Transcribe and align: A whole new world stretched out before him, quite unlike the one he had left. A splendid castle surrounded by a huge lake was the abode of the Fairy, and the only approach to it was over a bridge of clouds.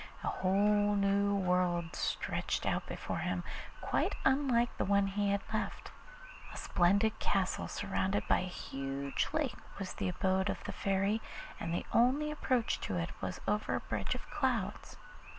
A 0.23 0.29
whole 0.29 0.95
new 0.95 1.35
world 1.35 1.95
stretched 1.95 2.65
out 2.65 2.87
before 2.87 3.19
him, 3.19 3.43
quite 3.81 4.15
unlike 4.25 4.75
the 4.79 4.83
one 4.83 5.05
he 5.05 5.29
had 5.29 5.43
left. 5.53 5.91
A 6.51 6.57
splendid 6.57 7.19
castle 7.19 7.67
surrounded 7.67 8.27
by 8.27 8.39
a 8.39 8.45
huge 8.45 9.27
lake 9.31 9.53
was 9.77 9.93
the 9.93 10.09
abode 10.09 10.49
of 10.49 10.63
the 10.63 10.71
Fairy, 10.73 11.21
and 11.59 11.71
the 11.71 11.85
only 11.93 12.31
approach 12.31 12.79
to 12.79 12.97
it 12.97 13.11
was 13.21 13.41
over 13.47 13.75
a 13.75 13.79
bridge 13.81 14.15
of 14.15 14.27
clouds. 14.31 14.97